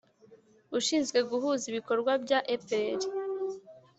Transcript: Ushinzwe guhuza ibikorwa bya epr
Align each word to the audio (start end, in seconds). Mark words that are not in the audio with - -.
Ushinzwe 0.77 1.19
guhuza 1.29 1.63
ibikorwa 1.71 2.11
bya 2.23 2.39
epr 2.55 2.99